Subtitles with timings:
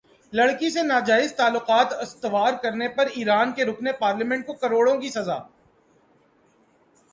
[0.33, 5.37] لڑکی سے ناجائز تعلقات استوار کرنے پر ایران کے رکن پارلیمنٹ کو کوڑوں کی سزا